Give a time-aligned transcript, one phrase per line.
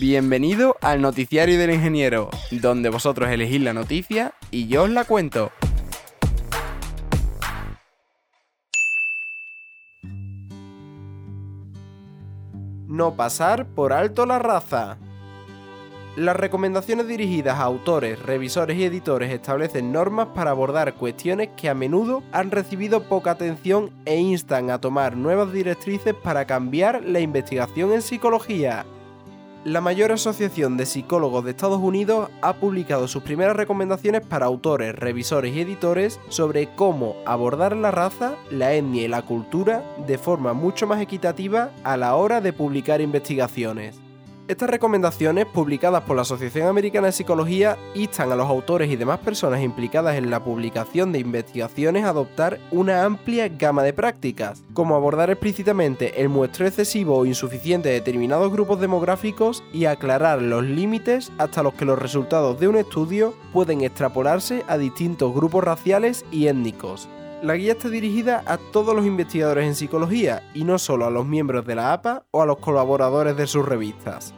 [0.00, 5.50] Bienvenido al Noticiario del Ingeniero, donde vosotros elegís la noticia y yo os la cuento.
[12.86, 14.98] No pasar por alto la raza.
[16.14, 21.74] Las recomendaciones dirigidas a autores, revisores y editores establecen normas para abordar cuestiones que a
[21.74, 27.92] menudo han recibido poca atención e instan a tomar nuevas directrices para cambiar la investigación
[27.92, 28.86] en psicología.
[29.64, 34.94] La mayor asociación de psicólogos de Estados Unidos ha publicado sus primeras recomendaciones para autores,
[34.94, 40.52] revisores y editores sobre cómo abordar la raza, la etnia y la cultura de forma
[40.52, 44.00] mucho más equitativa a la hora de publicar investigaciones.
[44.48, 49.18] Estas recomendaciones, publicadas por la Asociación Americana de Psicología, instan a los autores y demás
[49.18, 54.96] personas implicadas en la publicación de investigaciones a adoptar una amplia gama de prácticas, como
[54.96, 61.30] abordar explícitamente el muestreo excesivo o insuficiente de determinados grupos demográficos y aclarar los límites
[61.36, 66.46] hasta los que los resultados de un estudio pueden extrapolarse a distintos grupos raciales y
[66.46, 67.10] étnicos.
[67.40, 71.24] La guía está dirigida a todos los investigadores en psicología y no solo a los
[71.24, 74.34] miembros de la APA o a los colaboradores de sus revistas.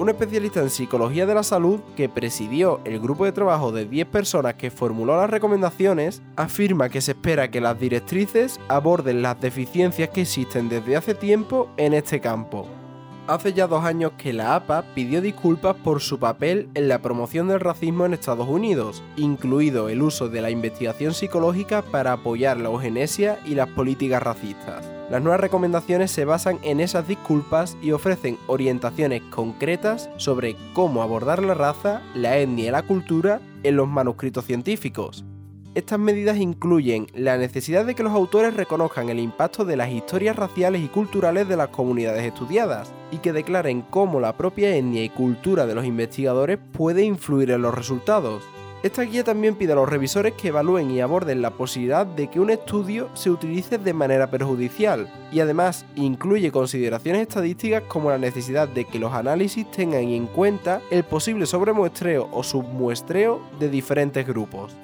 [0.00, 4.08] Un especialista en psicología de la salud que presidió el grupo de trabajo de 10
[4.08, 10.08] personas que formuló las recomendaciones afirma que se espera que las directrices aborden las deficiencias
[10.08, 12.66] que existen desde hace tiempo en este campo
[13.30, 17.46] hace ya dos años que la APA pidió disculpas por su papel en la promoción
[17.46, 22.70] del racismo en Estados Unidos, incluido el uso de la investigación psicológica para apoyar la
[22.70, 24.84] eugenesia y las políticas racistas.
[25.10, 31.40] Las nuevas recomendaciones se basan en esas disculpas y ofrecen orientaciones concretas sobre cómo abordar
[31.40, 35.24] la raza, la etnia y la cultura en los manuscritos científicos,
[35.74, 40.34] estas medidas incluyen la necesidad de que los autores reconozcan el impacto de las historias
[40.34, 45.10] raciales y culturales de las comunidades estudiadas y que declaren cómo la propia etnia y
[45.10, 48.42] cultura de los investigadores puede influir en los resultados.
[48.82, 52.40] Esta guía también pide a los revisores que evalúen y aborden la posibilidad de que
[52.40, 58.66] un estudio se utilice de manera perjudicial y además incluye consideraciones estadísticas como la necesidad
[58.68, 64.74] de que los análisis tengan en cuenta el posible sobremuestreo o submuestreo de diferentes grupos.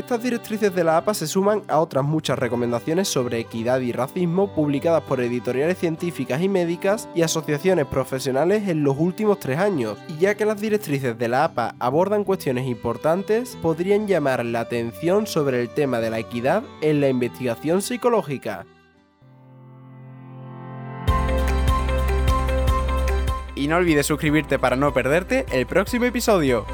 [0.00, 4.54] Estas directrices de la APA se suman a otras muchas recomendaciones sobre equidad y racismo
[4.54, 10.16] publicadas por editoriales científicas y médicas y asociaciones profesionales en los últimos tres años, y
[10.16, 15.60] ya que las directrices de la APA abordan cuestiones importantes, podrían llamar la atención sobre
[15.60, 18.64] el tema de la equidad en la investigación psicológica.
[23.54, 26.64] Y no olvides suscribirte para no perderte el próximo episodio.